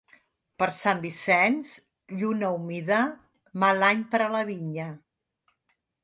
Per 0.61 0.67
Sant 0.75 1.01
Vicenç, 1.01 1.73
lluna 2.21 2.49
humida, 2.55 3.01
mal 3.65 3.87
any 3.89 4.01
per 4.15 4.21
a 4.29 4.31
la 4.37 4.41
vinya. 4.49 4.87